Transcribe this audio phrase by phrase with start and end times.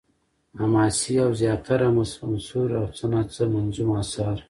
[0.59, 1.87] حماسې او زياتره
[2.27, 4.37] منثور او څه نا څه منظوم اثار